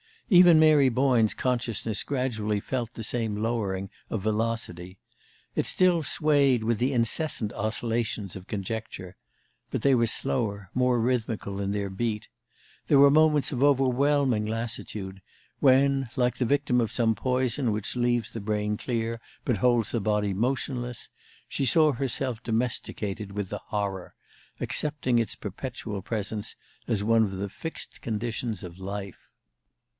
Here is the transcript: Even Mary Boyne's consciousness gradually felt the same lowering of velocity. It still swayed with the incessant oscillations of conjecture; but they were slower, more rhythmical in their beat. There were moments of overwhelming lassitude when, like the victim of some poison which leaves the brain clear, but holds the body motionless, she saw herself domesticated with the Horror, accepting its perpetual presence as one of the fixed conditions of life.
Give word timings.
Even 0.31 0.59
Mary 0.61 0.87
Boyne's 0.87 1.33
consciousness 1.33 2.03
gradually 2.03 2.61
felt 2.61 2.93
the 2.93 3.03
same 3.03 3.35
lowering 3.35 3.89
of 4.09 4.21
velocity. 4.23 4.97
It 5.55 5.65
still 5.65 6.01
swayed 6.03 6.63
with 6.63 6.79
the 6.79 6.93
incessant 6.93 7.51
oscillations 7.53 8.35
of 8.35 8.47
conjecture; 8.47 9.17
but 9.69 9.81
they 9.81 9.93
were 9.93 10.07
slower, 10.07 10.69
more 10.73 10.99
rhythmical 10.99 11.59
in 11.59 11.71
their 11.71 11.89
beat. 11.89 12.29
There 12.87 12.97
were 12.97 13.11
moments 13.11 13.51
of 13.51 13.61
overwhelming 13.61 14.45
lassitude 14.45 15.21
when, 15.59 16.07
like 16.15 16.37
the 16.37 16.45
victim 16.45 16.79
of 16.81 16.93
some 16.93 17.13
poison 17.13 17.71
which 17.73 17.97
leaves 17.97 18.31
the 18.31 18.39
brain 18.39 18.77
clear, 18.77 19.19
but 19.43 19.57
holds 19.57 19.91
the 19.91 19.99
body 19.99 20.33
motionless, 20.33 21.09
she 21.47 21.65
saw 21.65 21.91
herself 21.91 22.41
domesticated 22.41 23.33
with 23.33 23.49
the 23.49 23.59
Horror, 23.67 24.15
accepting 24.61 25.19
its 25.19 25.35
perpetual 25.35 26.01
presence 26.01 26.55
as 26.87 27.03
one 27.03 27.23
of 27.23 27.31
the 27.31 27.49
fixed 27.49 28.01
conditions 28.01 28.63
of 28.63 28.79
life. 28.79 29.27